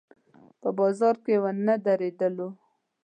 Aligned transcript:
په 0.61 0.69
بازار 0.79 1.15
کې 1.23 1.35
ونه 1.43 1.75
درېدلو. 1.85 2.49